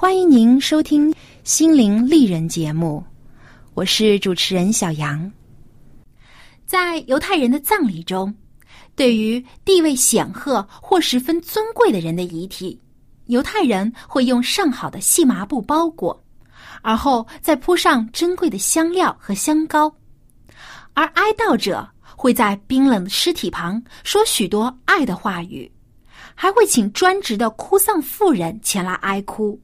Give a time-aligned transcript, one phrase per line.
[0.00, 1.12] 欢迎您收听
[1.44, 3.04] 《心灵丽人》节目，
[3.74, 5.30] 我是主持人小杨。
[6.64, 8.34] 在犹太人的葬礼中，
[8.96, 12.80] 对于地位显赫或十分尊贵的人的遗体，
[13.26, 16.18] 犹太人会用上好的细麻布包裹，
[16.80, 19.86] 而后再铺上珍贵的香料和香膏；
[20.94, 25.70] 而哀悼者会在冰冷的尸体旁说许多爱的话语。
[26.34, 29.60] 还会请专职的哭丧妇人前来哀哭，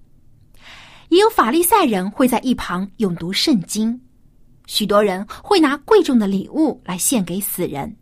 [1.08, 3.98] 也有法利赛人会在一旁诵读圣经，
[4.66, 7.94] 许多人会拿贵重的礼物来献给死人，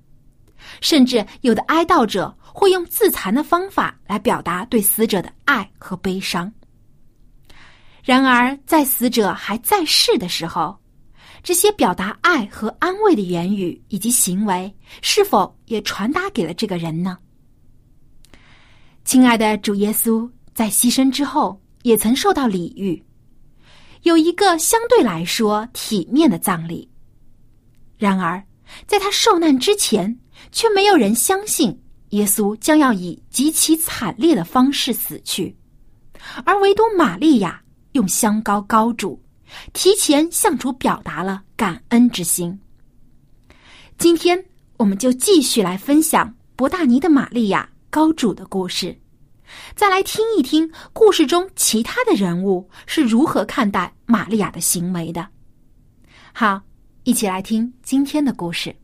[0.80, 6.50] 甚至有的哀悼者会用自残的方法来表达对死者的爱和悲伤。
[8.02, 10.76] 然而，在死者还在世的时候，
[11.42, 17.18] 这些表达爱和安慰的言语以及行为，是否也传达给了这个人呢？
[19.04, 23.00] 亲爱的主耶稣在牺牲之后，也曾受到礼遇，
[24.04, 26.88] 有一个相对来说体面的葬礼。
[27.98, 28.42] 然而，
[28.86, 30.18] 在他受难之前，
[30.50, 31.78] 却没有人相信
[32.10, 35.54] 耶稣将要以极其惨烈的方式死去，
[36.46, 37.62] 而唯独玛利亚
[37.92, 39.22] 用香膏膏主，
[39.74, 42.58] 提前向主表达了感恩之心。
[43.98, 44.42] 今天，
[44.78, 47.68] 我们就继续来分享伯大尼的玛利亚。
[47.90, 48.98] 高主的故事，
[49.74, 55.26] 再来听一听故事中其他的人物是如何看待玛利亚的行为的。
[56.32, 56.60] 好，
[57.02, 58.74] 一起来听今天的故事。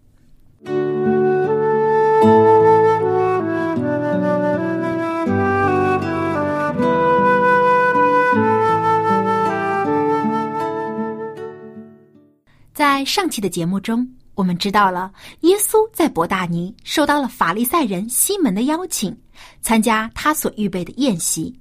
[12.72, 14.08] 在上期的节目中。
[14.36, 19.14] 我们知道了，耶稣在伯大尼受到了法利赛人西门的邀请，
[19.62, 21.58] 参加他所预备的宴席。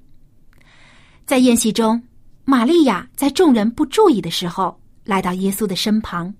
[1.26, 2.02] 在宴席中，
[2.46, 6.34] 玛利亚在众人不注意的时候，来到耶稣的身旁，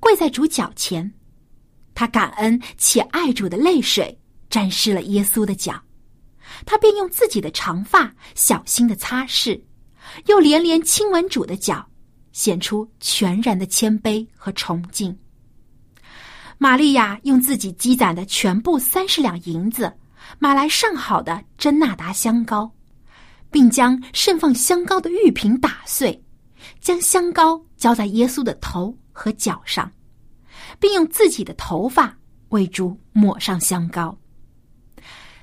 [0.00, 1.12] 跪在主脚前。
[1.94, 4.18] 他感恩且爱主的泪水
[4.50, 5.80] 沾湿了耶稣的脚，
[6.64, 9.60] 他便用自己的长发小心的擦拭，
[10.26, 11.86] 又连连亲吻主的脚，
[12.32, 15.16] 显出全然的谦卑和崇敬。
[16.56, 19.92] 玛利亚用自己积攒的全部三十两银子，
[20.38, 22.70] 买来上好的真纳达香膏，
[23.50, 26.22] 并将盛放香膏的玉瓶打碎，
[26.80, 29.90] 将香膏浇在耶稣的头和脚上，
[30.78, 32.16] 并用自己的头发
[32.50, 34.16] 为主抹上香膏。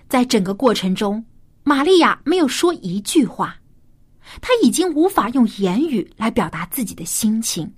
[0.07, 1.23] 在整个过程中，
[1.63, 3.55] 玛利亚没有说一句话，
[4.41, 7.71] 她已经无法用言语来表达自己的心情。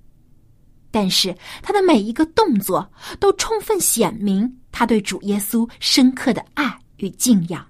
[0.90, 2.88] 但是他的每一个动作
[3.20, 7.66] 都充分显明他对主耶稣深刻的爱与敬仰。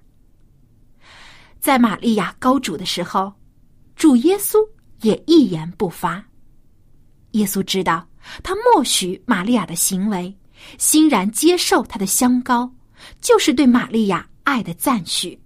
[1.58, 3.32] 在玛利亚高主的时候，
[3.96, 4.58] 主耶稣
[5.00, 6.24] 也一言不发。
[7.32, 8.06] 耶稣知道
[8.42, 10.32] 他默许玛利亚的行为，
[10.78, 12.70] 欣然接受他的香膏，
[13.20, 15.38] 就是对玛利亚爱的赞许。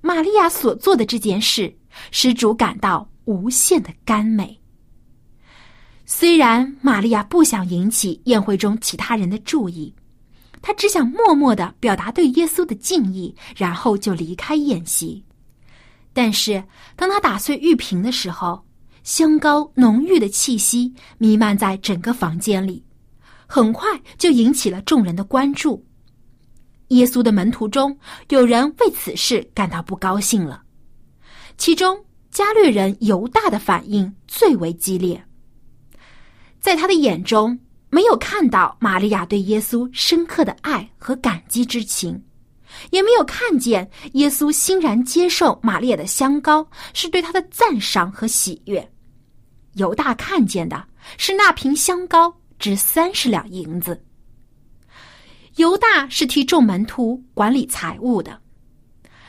[0.00, 1.74] 玛利亚所做的这件事，
[2.10, 4.56] 使主感到无限的甘美。
[6.04, 9.94] 虽然玛利亚不想引起宴会中其他人的注意，
[10.62, 15.22] 他只想默默的表达对耶稣的敬意，然后就离开宴席。
[16.14, 16.62] 但是，
[16.94, 18.64] 当他打碎玉瓶的时候，
[19.02, 22.84] 香膏浓郁的气息弥漫在整个房间里，
[23.46, 25.84] 很快就引起了众人的关注。
[26.88, 27.98] 耶稣的门徒中
[28.28, 30.62] 有人为此事感到不高兴了，
[31.56, 31.98] 其中
[32.30, 35.24] 加略人犹大的反应最为激烈。
[36.60, 37.58] 在他的眼中，
[37.94, 42.18] 没有看到玛利亚对耶稣深刻的爱和感激之情，
[42.90, 48.90] 也没有看见耶稣欣然接受玛利亚的香膏是对他的赞赏和喜悦。
[49.74, 50.82] 犹大看见的
[51.18, 54.02] 是那瓶香膏值三十两银子。
[55.56, 58.40] 犹大是替众门徒管理财物的，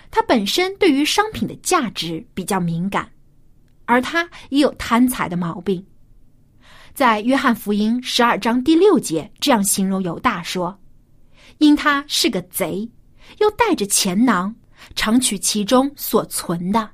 [0.10, 3.12] 他本身对于商品的价值比较敏感，
[3.84, 5.86] 而他也有贪财的毛病。
[6.94, 10.78] 在约翰福音十二章第六节这样形容犹大说
[11.58, 12.90] ：“因他是个贼，
[13.40, 14.54] 又带着钱囊，
[14.96, 16.90] 常取其中所存的。”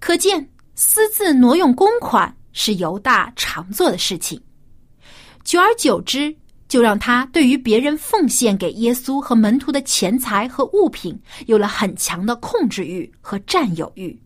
[0.00, 4.40] 可见私自挪用公款是犹大常做的事情。
[5.44, 6.34] 久而久之。
[6.68, 11.16] 就让他对于别人奉献给耶稣和门徒的钱财和物品
[11.46, 14.20] 有了很强的控制欲和占有欲。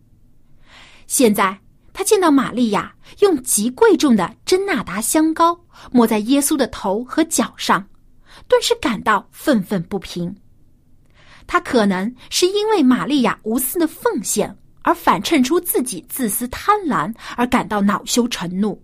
[1.05, 1.55] 现在
[2.01, 5.55] 他见到玛利亚用极贵重的真纳达香膏
[5.91, 7.87] 抹在耶稣的头和脚上，
[8.47, 10.35] 顿时感到愤愤不平。
[11.45, 18.81] 他可能是因为玛利亚无私的奉献而反衬出自己自私贪婪而感到恼羞成怒。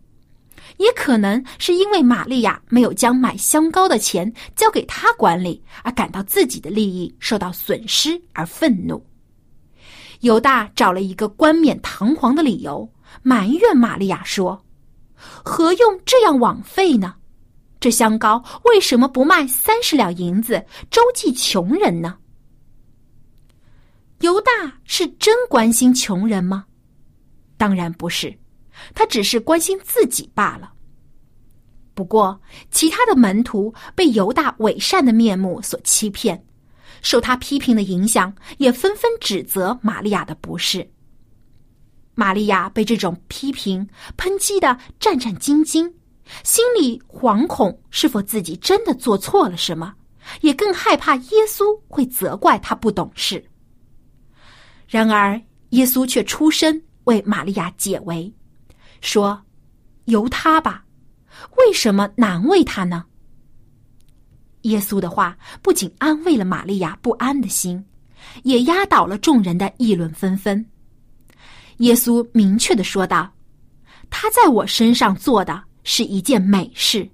[0.77, 9.03] 也可能是因为玛利亚没有将买香膏的钱交给他管理，而感到自己的利益受到损失而愤怒。
[10.19, 12.87] 犹大找了一个冠冕堂皇的理由，
[13.23, 14.63] 埋怨玛利亚说
[15.15, 17.15] ：“何用这样枉费呢？
[17.79, 22.17] 这香膏为什么不卖三十两银子周济穷人呢？”
[24.21, 24.51] 犹大
[24.83, 26.65] 是真关心穷人吗？
[27.57, 28.35] 当然不是。
[28.93, 30.71] 他只是关心自己罢了。
[31.95, 32.39] 不过，
[32.69, 36.45] 其他的门徒被犹大伪善的面目所欺骗，
[37.01, 40.87] 受他批评的影响，也纷纷指责玛利亚的不是。
[42.19, 43.87] 玛利亚被这种批评
[44.17, 45.93] 抨击的战战兢兢，
[46.43, 49.93] 心里惶恐，是否自己真的做错了什么？
[50.41, 53.45] 也更害怕耶稣会责怪他不懂事。
[54.87, 58.33] 然而，耶稣却出声为玛利亚解围。
[58.99, 59.39] 说
[60.05, 60.83] ：“由他吧，
[61.57, 63.05] 为什么难为他呢？”
[64.63, 67.85] 耶稣的话不仅安慰了玛利亚不安的心，
[68.41, 70.65] 也压倒了众人的议论纷纷。
[71.77, 73.31] 耶稣明确的说道
[74.09, 77.07] ：“他在我身上做的是一件美事。”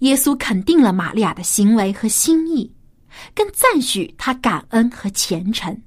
[0.00, 2.72] 耶稣肯定了玛利亚的行为和心意，
[3.34, 5.80] 更赞许他感恩和虔诚，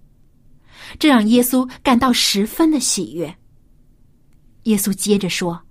[1.00, 3.36] 这让耶稣感到十分的喜悦。
[4.64, 5.62] 耶稣接着说：“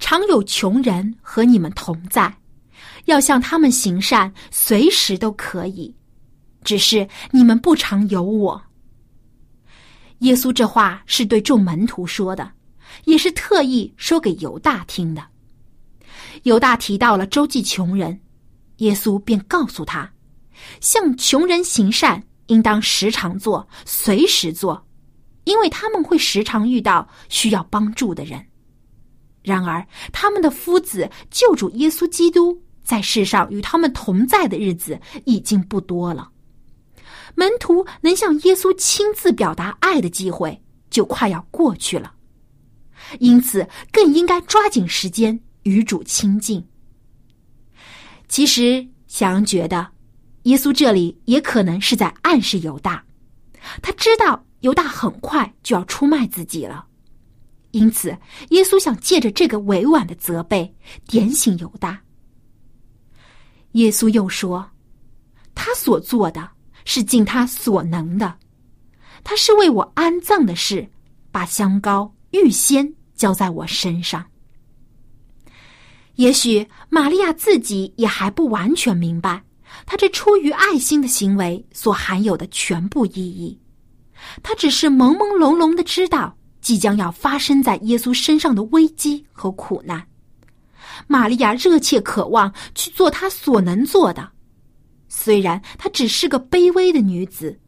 [0.00, 2.34] 常有穷人和你们同在，
[3.04, 5.94] 要向他们行善，随时都可以。
[6.64, 8.60] 只是你们不常有我。”
[10.22, 12.50] 耶稣这话是对众门徒说的，
[13.04, 15.22] 也是特意说给犹大听的。
[16.44, 18.18] 犹大提到了周济穷人，
[18.78, 20.10] 耶稣便告诉他
[20.80, 24.84] ：“向穷人行善，应当时常做，随时做。”
[25.44, 28.40] 因为他们会时常遇到需要帮助的人，
[29.42, 36.30] 然而他们的夫子救主耶稣基督在世上与他们同在的日子已经不多了，
[37.34, 40.60] 门徒能向耶稣亲自表达爱的机会
[40.90, 42.12] 就快要过去了，
[43.18, 46.64] 因此更应该抓紧时间与主亲近。
[48.28, 49.86] 其实，小杨觉得，
[50.44, 53.04] 耶稣这里也可能是在暗示犹大，
[53.82, 54.44] 他知道。
[54.62, 56.86] 犹大很快就要出卖自己了，
[57.72, 58.16] 因此
[58.50, 60.72] 耶稣想借着这个委婉的责备
[61.08, 62.00] 点醒犹大。
[63.72, 64.64] 耶稣又说
[65.52, 66.48] ：“他所做的
[66.84, 68.34] 是尽他所能的，
[69.24, 70.88] 他是为我安葬的事，
[71.30, 74.24] 把香膏预先交在我身上。”
[76.16, 79.42] 也许玛利亚自己也还不完全明白，
[79.86, 83.58] 他这出于爱心的行为所含有的全部意义。
[84.42, 90.06] 他只是朦朦胧胧的知道即将要发生在耶稣身上的危机和苦难。
[91.08, 94.30] 玛利亚热切渴望去做她所能做的，
[95.14, 97.60] 虽然她只是个卑微的女子，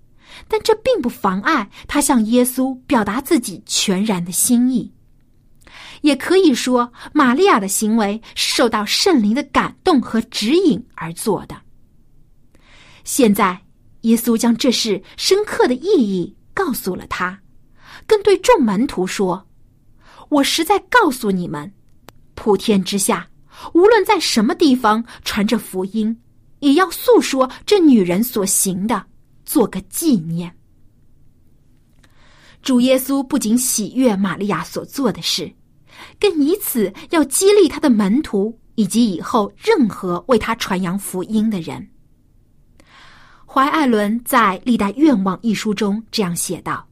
[0.49, 4.91] 但这并不妨碍她向耶稣表达自己全然的心意。
[6.01, 11.55] 也可以说，玛利亚的行为受到圣灵的感动和指引而做的。
[13.05, 13.61] 现在，
[14.01, 16.35] 耶稣将这事深刻的意义。
[16.55, 17.37] 告诉了他，
[18.07, 19.45] 更对众门徒说
[20.31, 21.73] ：“我实在告诉你们，
[22.37, 23.29] 普天之下，
[23.73, 26.17] 无论在什么地方传着福音，
[26.65, 29.05] 也要诉说这女人所行的，
[29.45, 30.51] 做个纪念。
[32.63, 35.53] 主耶稣不仅喜悦玛利亚所做的事，
[36.19, 41.87] 更以此要激励他的门徒以及以后任何为他传扬福音的人。
[43.45, 46.89] 怀艾伦在《历代愿望》一书中这样写道：“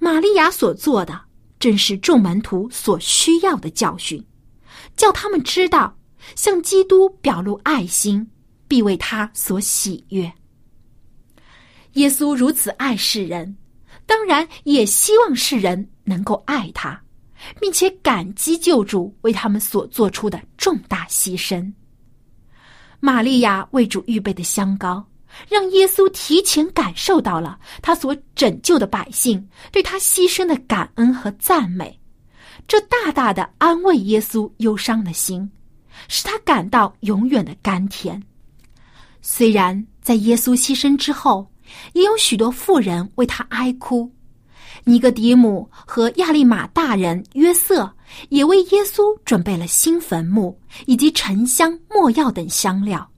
[0.00, 1.20] 玛利亚所做的，
[1.60, 4.24] 正是众门徒所需要的教训，
[4.96, 5.94] 叫他们知道，
[6.34, 8.26] 向基督表露爱心，
[8.74, 10.32] 必为他所喜悦。
[11.92, 13.56] 耶稣如此爱世人。”
[14.04, 17.00] 当然，也希望世人能够爱他，
[17.60, 21.72] 并且感激救主为他们所做出的重大牺牲。
[22.98, 25.06] 玛利亚为主预备的香膏，
[25.48, 31.96] 让耶稣提前感受到了他所拯救的百姓对他牺牲的感恩和赞美，
[32.66, 35.48] 这大大的安慰耶稣忧伤的心，
[36.08, 38.20] 使他感到永远的甘甜。
[39.26, 41.50] 虽然在耶稣牺牲之后，
[41.94, 44.12] 也有许多妇人为他哀哭，
[44.84, 47.90] 尼格迪姆和亚利马大人约瑟
[48.28, 53.10] 也为耶稣准备了新坟墓以及沉香、没药等香料。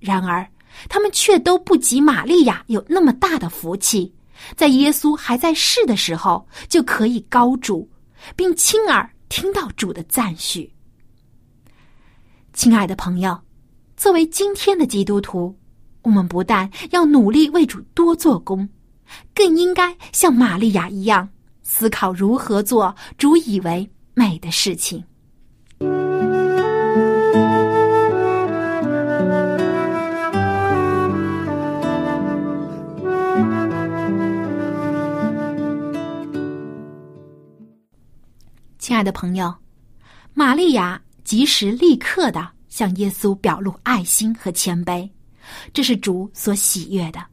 [0.00, 0.44] 然而，
[0.88, 4.12] 他们却都不及玛利亚有那么大的福气，
[4.56, 7.88] 在耶稣还在世的时候就可以高主，
[8.34, 10.68] 并亲耳听到主的赞许。
[12.52, 13.38] 亲爱的朋友，
[13.96, 15.56] 作为今天的基督徒。
[16.02, 18.68] 我们不但要努力为主多做工，
[19.34, 21.28] 更应该像玛利亚一样
[21.62, 25.02] 思考如何做主以为美的事情。
[38.78, 39.52] 亲爱的朋友，
[40.34, 45.08] 玛利亚及时立刻的向耶稣表露爱心和谦卑。
[45.72, 47.24] 这是主所喜悦的。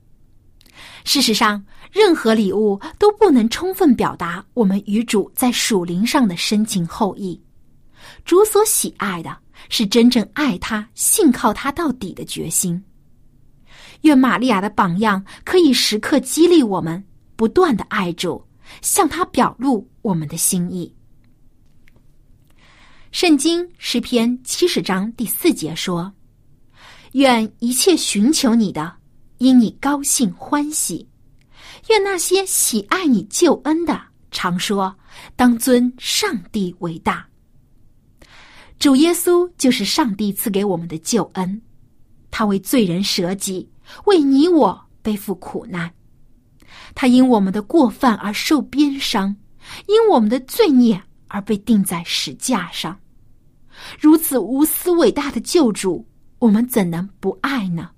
[1.03, 7.37] 事实上，任何礼物都不能充分表达我们与主在属灵上的深情厚谊。
[8.23, 12.81] 主所喜爱的是真正爱他、信靠他到底的决心。
[14.03, 17.03] 愿玛利亚的榜样可以时刻激励我们，
[17.35, 18.41] 不断的爱主，
[18.81, 20.93] 向他表露我们的心意。
[23.13, 26.11] 圣经诗篇七十章第四节说。
[27.11, 28.91] 愿一切寻求你的，
[29.37, 31.05] 因你高兴欢喜；
[31.89, 34.01] 愿那些喜爱你救恩的，
[34.31, 34.93] 常说
[35.35, 37.23] 当尊上帝为大。
[38.79, 41.61] 主耶稣就是上帝赐给我们的救恩，
[42.31, 43.69] 他为罪人舍己，
[44.05, 45.93] 为你我背负苦难。
[46.95, 49.35] 他因我们的过犯而受鞭伤，
[49.85, 52.99] 因我们的罪孽而被钉在石架上。
[53.99, 56.05] 如此无私伟大的救主。
[56.39, 57.89] 我们怎能不爱呢？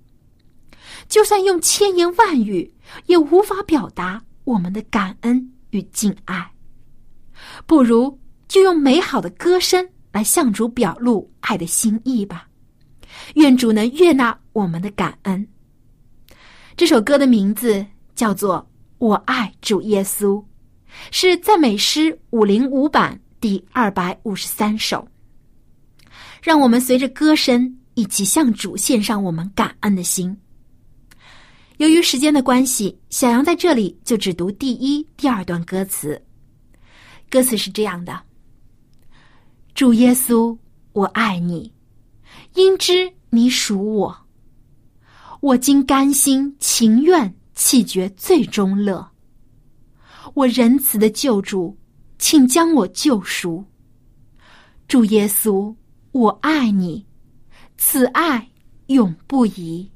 [1.08, 2.72] 就算用千言万语，
[3.06, 6.48] 也无法表达我们的感恩与敬爱。
[7.66, 8.16] 不如
[8.46, 12.46] 就用美好的歌声来向主表露爱的心意吧。
[13.34, 15.46] 愿主能悦纳我们的感恩。
[16.76, 18.58] 这首歌的名字叫做
[18.98, 20.40] 《我爱主耶稣》，
[21.10, 25.06] 是赞美诗五零五版第二百五十三首。
[26.46, 27.76] 让我们随着歌声。
[27.94, 30.36] 一起向主献上我们感恩的心。
[31.78, 36.22] 由于时间的关系，小杨在这里就只读第一、第二段歌词。
[37.30, 38.20] 歌词是这样的：
[39.74, 40.56] 主耶稣，
[40.92, 41.72] 我爱你，
[42.54, 44.14] 因知你属我，
[45.40, 49.10] 我今甘心情愿弃绝最终乐。
[50.34, 51.76] 我仁慈的救主，
[52.18, 53.64] 请将我救赎。
[54.86, 55.74] 主耶稣，
[56.16, 57.04] 我爱你。
[57.76, 58.48] 此爱
[58.86, 59.90] 永不移。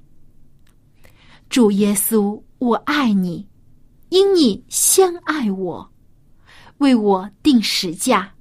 [1.48, 3.48] 主耶稣，我爱你，
[4.10, 5.90] 因你先爱我，
[6.78, 8.34] 为我定十架，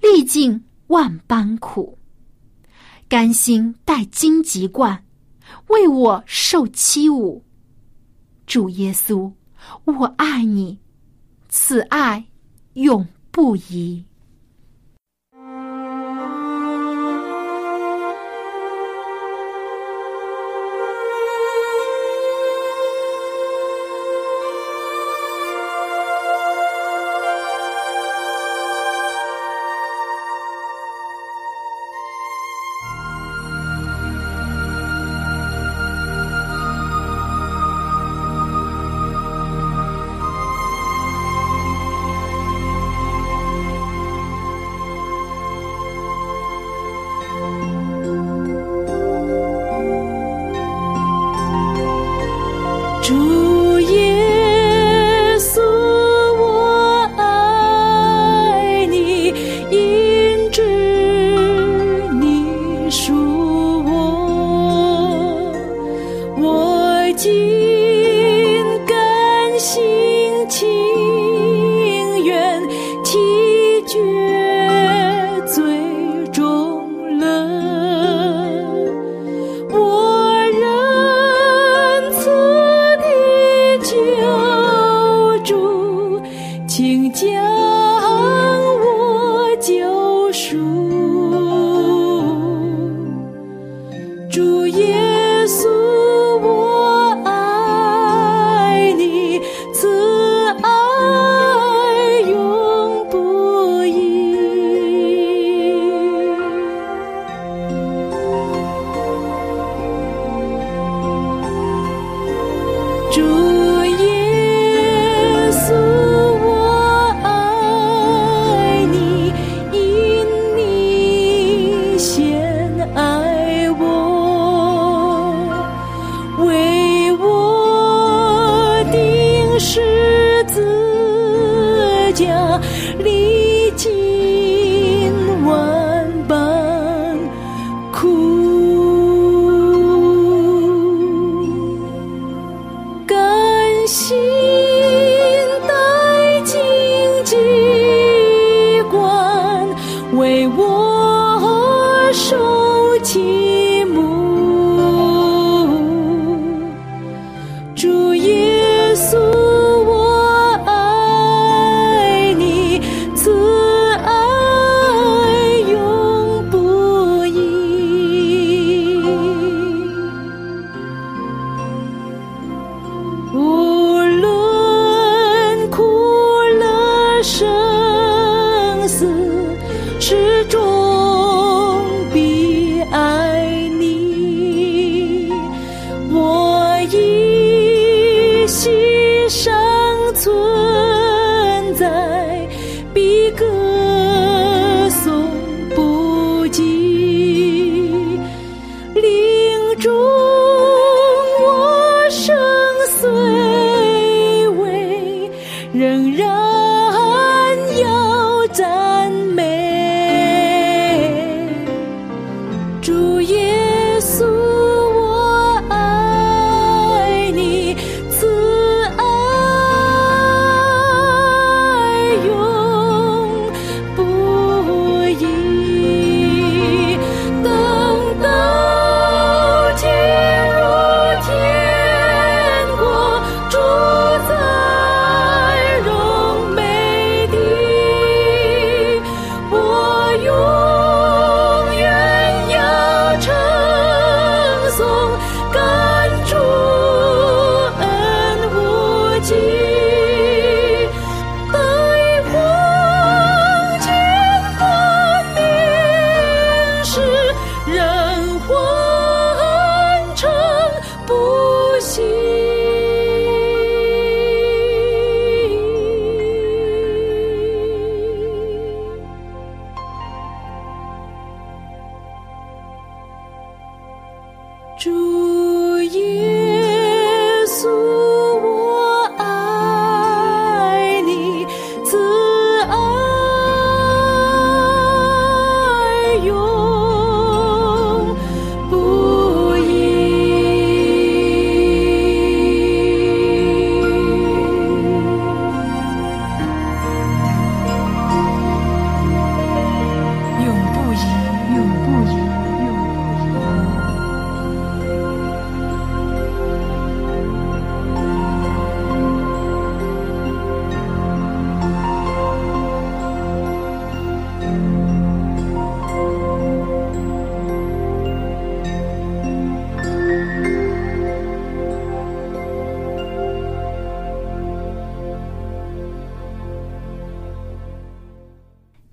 [0.00, 1.98] 历尽万般苦，
[3.08, 5.04] 甘心戴荆棘冠，
[5.68, 7.42] 为我受欺侮。
[8.46, 9.30] 主耶稣，
[9.84, 10.78] 我爱你，
[11.50, 12.24] 此爱
[12.72, 14.02] 永不移。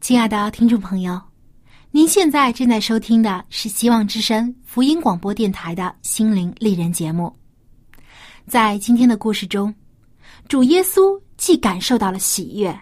[0.06, 1.20] 亲爱的听众朋友，
[1.90, 7.36] 您现在正在收听的是希望之声福音广播电台的心灵丽人节目。
[8.46, 9.74] 在今天的故事中，
[10.48, 12.80] 主耶稣既感受到了喜悦，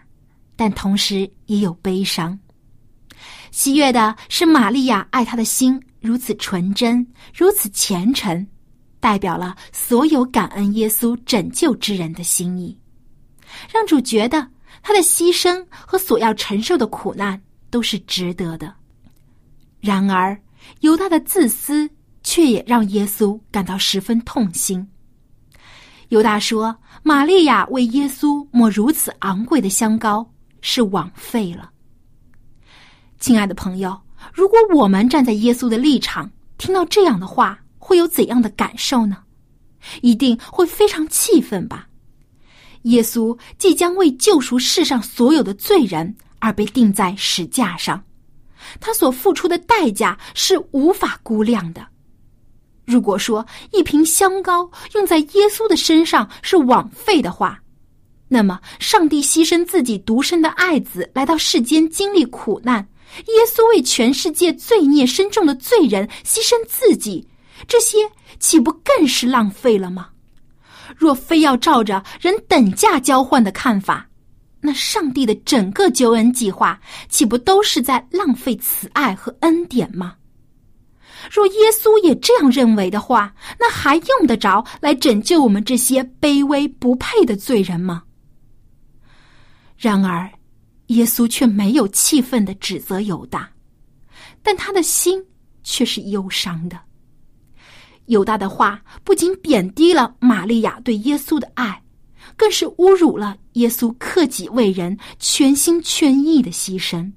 [0.58, 2.38] 但同时也有悲伤。
[3.52, 8.46] 喜悦的是玛利亚爱他的心如此纯真，如此虔诚，
[9.00, 12.78] 代表了所有感恩耶稣拯救之人的心意，
[13.74, 14.46] 让主觉得
[14.84, 17.41] 他的牺牲和所要承受的苦难
[17.72, 18.72] 都是值得的。
[19.80, 20.38] 然而，
[20.82, 21.89] 犹大的自私
[22.22, 24.88] 却也让耶稣感到十分痛心。
[26.10, 30.30] 犹大说：“玛利亚为耶稣抹如此昂贵的香膏，
[30.62, 31.72] 是枉费了。”
[33.19, 34.00] 亲爱的朋友，
[34.34, 39.17] 如果我们站在耶稣的立场，听到这样的话，会有怎样的感受呢？
[40.02, 41.88] 一定会非常气愤吧？
[42.84, 48.04] 耶稣即将为救赎世上所有的罪人而被钉在石架上，
[48.80, 51.86] 他所付出的代价是无法估量的。
[52.86, 57.58] 如果说一瓶香膏用在耶稣的身上是枉费的话，
[58.28, 62.86] 那么上帝牺牲自己独生的爱子来到世间经历苦难，
[63.28, 67.26] 耶稣为全世界罪孽深重的罪人牺牲自己，
[67.67, 67.98] 这些
[68.39, 70.10] 岂不更是浪费了吗？
[70.96, 74.08] 若非要照着人等价交换的看法，
[74.60, 76.80] 那上帝的整个救恩计划
[77.10, 80.16] 岂不都是在浪费慈爱和恩典吗？
[81.32, 88.04] 若耶稣也这样认为的话，那还用得着来拯救我们这些卑微不配的罪人吗？
[89.78, 90.30] 然而，
[90.88, 93.50] 耶稣却没有气愤的指责犹大，
[94.42, 95.22] 但他的心
[95.64, 96.80] 却是忧伤的。
[98.08, 101.82] 犹大的话不仅贬低了玛利亚对耶稣的爱，
[102.36, 107.12] 更是侮辱了耶稣克己为人、全心全意的牺牲。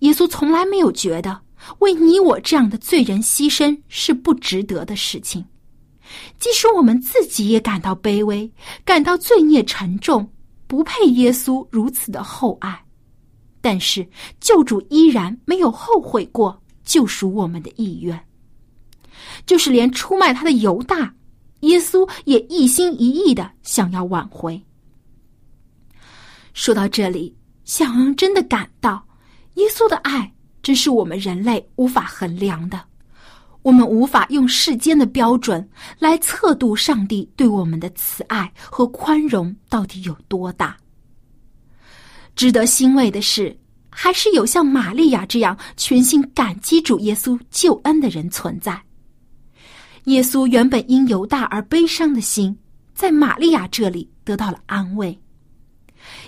[0.00, 1.40] 耶稣从来没有觉得
[1.78, 5.44] 为你我这样的罪人牺牲是不值得的事情，
[6.38, 8.50] 即使我们自己也感到卑微，
[8.84, 10.28] 感到罪孽沉重，
[10.66, 12.84] 不配耶稣如此的厚爱，
[13.60, 14.04] 但是
[14.40, 18.20] 救主依然没有后悔过救赎我们的意愿。
[19.46, 21.14] 就是连出卖他的犹大，
[21.60, 24.60] 耶稣也一心一意的想要挽回。
[26.54, 29.04] 说到这里，小王真的感到，
[29.54, 30.30] 耶稣的爱
[30.62, 32.80] 真是我们人类无法衡量的，
[33.62, 35.66] 我们无法用世间的标准
[35.98, 40.76] 来测度上帝对我们的慈爱和宽容到底有多大。
[42.34, 43.56] 值得欣慰的是，
[43.88, 48.82] 还是有像玛利亚这样全心感激主耶稣救恩的人存在。
[50.04, 52.56] 耶稣原本因犹大而悲伤的心，
[52.94, 55.16] 在玛利亚这里得到了安慰。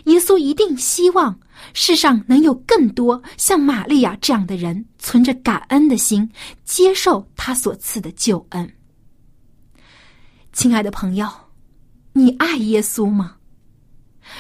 [0.05, 1.37] 耶稣一定希望
[1.73, 6.31] 世上能有更多像玛利亚这样的人，存着感恩的心，
[6.65, 8.73] 接受他所赐的救恩。
[10.53, 11.29] 亲爱的朋友，
[12.13, 13.37] 你爱耶稣吗？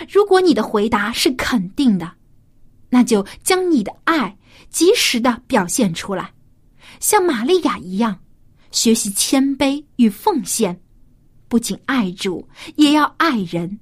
[0.09, 2.13] 如果你的回答是肯定的，
[2.89, 4.39] 那就将你的爱
[4.71, 6.33] 及时的表现出来，
[7.01, 8.17] 像玛利亚一样。
[8.75, 10.79] 学习谦卑与奉献，
[11.47, 13.79] 不仅爱主，也要爱人。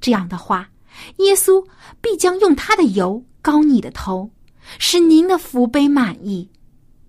[0.00, 0.70] 这样的话，
[1.16, 1.62] 耶稣
[2.00, 4.30] 必将用他的油膏你的头，
[4.78, 6.48] 使您的福杯满意，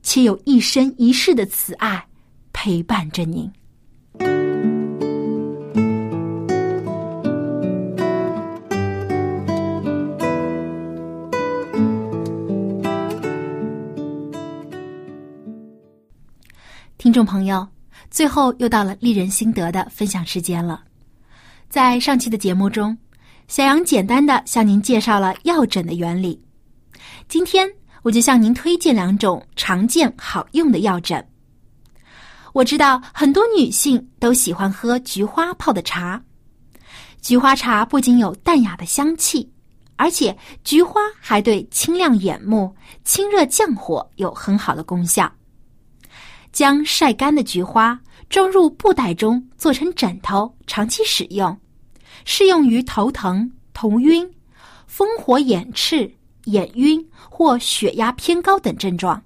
[0.01, 2.03] 且有一生一世的慈爱
[2.53, 3.49] 陪伴着您。
[17.09, 17.67] 听众朋友，
[18.11, 20.83] 最后又到了丽人心得的分享时间了。
[21.67, 22.95] 在上期的节目中，
[23.47, 26.39] 小杨简单的向您介绍了药枕的原理。
[27.27, 27.67] 今天
[28.03, 31.27] 我就向您推荐两种常见好用的药枕。
[32.53, 36.21] 我知道很多女性都喜欢喝菊花泡的茶，
[37.23, 39.51] 菊花茶不仅有淡雅的香气，
[39.95, 42.71] 而且菊花还对清亮眼目、
[43.03, 45.27] 清热降火有很好的功效。
[46.51, 51.57] 将晒干的菊花装入布袋中，做成枕头，长期使用，
[52.25, 54.29] 适用于头疼、头晕、
[54.85, 56.11] 风火眼赤、
[56.45, 59.21] 眼晕或血压偏高等症状，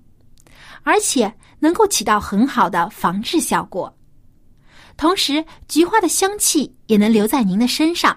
[0.83, 3.93] 而且能够起到很好的防治效果。
[4.95, 8.15] 同时，菊花的香气也能留在您的身上，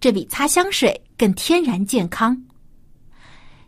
[0.00, 2.40] 这比擦香水更天然健康。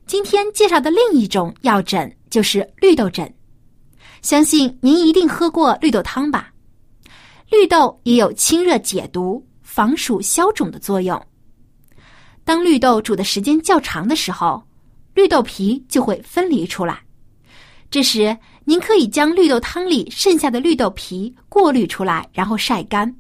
[0.07, 3.33] 今天介绍的另一种药枕就是绿豆枕。
[4.23, 6.53] 相信您一定喝过绿豆汤吧？
[7.51, 11.21] 绿豆也有清热解毒、防暑消肿的作用。
[12.45, 14.63] 当绿豆煮的时间较长的时候，
[15.15, 17.01] 绿豆皮就会分离出来。
[17.91, 23.13] 这时，您可以将绿豆汤里剩下的绿豆皮过滤出来，然后晒干，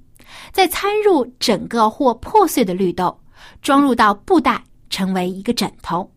[0.52, 3.18] 再掺入整个或破碎的绿豆，
[3.62, 6.08] 装入到布袋，成为一个枕头。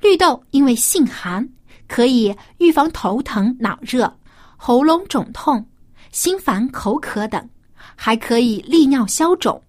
[0.00, 1.48] 绿豆因为性寒。
[1.88, 4.14] 可以预防头疼、脑热、
[4.56, 5.66] 喉咙肿痛、
[6.12, 7.48] 心烦、口渴等，
[7.96, 9.60] 还可以利尿消肿。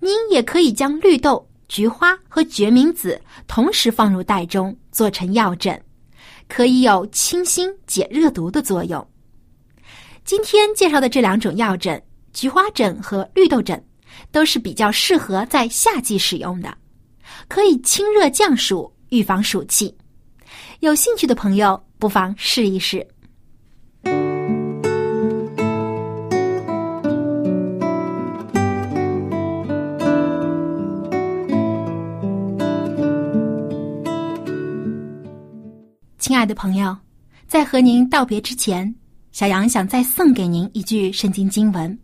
[0.00, 5.80] 您也可以将绿豆、菊花和决明子同时放入袋中，做成药枕，
[6.48, 9.04] 可以有清心解热毒的作用。
[10.24, 12.02] 今天介绍的这两种药枕——
[12.34, 13.82] 菊花枕和绿豆枕，
[14.32, 16.76] 都是比较适合在夏季使用的，
[17.48, 19.96] 可以清热降暑，预防暑气。
[20.80, 23.06] 有兴趣的朋友不妨试一试。
[36.18, 36.94] 亲爱的朋友，
[37.46, 38.94] 在和您道别之前，
[39.32, 41.98] 小杨想再送给您一句圣经经文，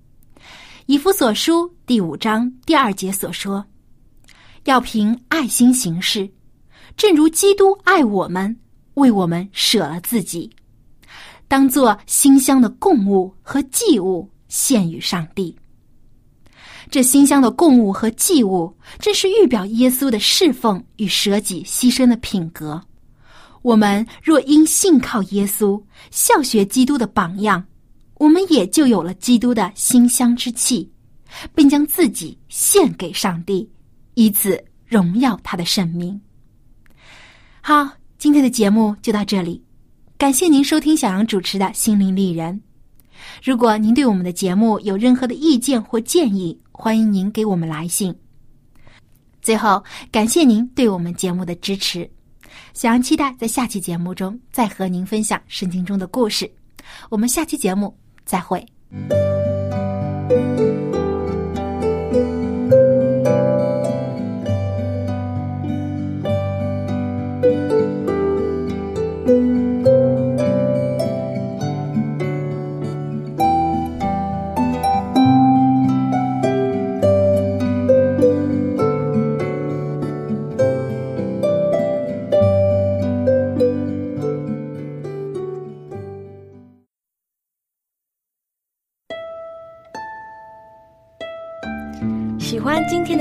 [0.87, 3.63] 以夫所书第五章第二节所说，
[4.65, 6.29] 要凭爱心行事。
[6.97, 8.57] 正如基督爱我们，
[8.95, 10.51] 为我们舍了自己，
[11.49, 15.57] 当做馨香的供物和祭物献与上帝。”
[16.91, 22.83] 这馨香的供物和祭物，正是预表耶稣的侍奉与舍己牺牲的品格。
[23.63, 27.65] 我们若因信靠耶稣，效学基督的榜样，
[28.19, 30.91] 我们也就有了基督的馨香之气，
[31.55, 33.67] 并将自己献给上帝，
[34.13, 36.21] 以此荣耀他的圣名。
[37.65, 39.63] 好，今天的节目就到这里，
[40.19, 42.53] 感谢您收听小杨主持的《心灵丽人》。
[43.41, 48.13] 如果您对我们的节目有任何的意见或建议，欢迎您给我们来信。
[49.41, 52.11] 最后，感谢您对我们节目的支持，
[52.75, 56.53] 小杨期待在下期节目中再和您分享圣经中的故事。
[57.11, 58.67] 我们下期节目再会。